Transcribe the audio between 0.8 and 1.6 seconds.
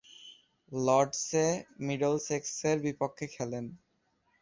লর্ডসে